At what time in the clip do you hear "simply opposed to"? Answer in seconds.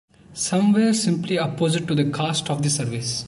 0.93-1.93